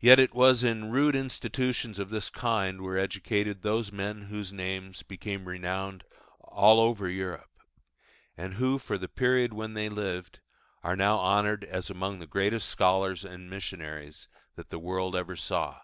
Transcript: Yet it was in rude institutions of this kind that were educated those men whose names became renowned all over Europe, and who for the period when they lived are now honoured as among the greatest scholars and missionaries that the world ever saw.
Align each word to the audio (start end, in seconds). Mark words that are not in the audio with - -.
Yet 0.00 0.18
it 0.18 0.34
was 0.34 0.64
in 0.64 0.90
rude 0.90 1.14
institutions 1.14 2.00
of 2.00 2.10
this 2.10 2.28
kind 2.28 2.80
that 2.80 2.82
were 2.82 2.98
educated 2.98 3.62
those 3.62 3.92
men 3.92 4.22
whose 4.22 4.52
names 4.52 5.04
became 5.04 5.46
renowned 5.46 6.02
all 6.40 6.80
over 6.80 7.08
Europe, 7.08 7.48
and 8.36 8.54
who 8.54 8.80
for 8.80 8.98
the 8.98 9.06
period 9.06 9.52
when 9.52 9.74
they 9.74 9.88
lived 9.88 10.40
are 10.82 10.96
now 10.96 11.18
honoured 11.20 11.62
as 11.62 11.88
among 11.88 12.18
the 12.18 12.26
greatest 12.26 12.68
scholars 12.68 13.24
and 13.24 13.48
missionaries 13.48 14.26
that 14.56 14.70
the 14.70 14.78
world 14.80 15.14
ever 15.14 15.36
saw. 15.36 15.82